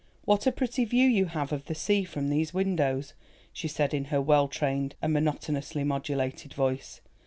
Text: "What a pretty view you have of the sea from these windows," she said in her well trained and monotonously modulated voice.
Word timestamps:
"What 0.25 0.47
a 0.47 0.51
pretty 0.51 0.83
view 0.83 1.07
you 1.07 1.25
have 1.25 1.51
of 1.51 1.65
the 1.65 1.75
sea 1.75 2.05
from 2.05 2.29
these 2.31 2.55
windows," 2.55 3.13
she 3.53 3.67
said 3.67 3.93
in 3.93 4.05
her 4.05 4.19
well 4.19 4.47
trained 4.47 4.95
and 4.99 5.13
monotonously 5.13 5.83
modulated 5.83 6.55
voice. 6.55 7.01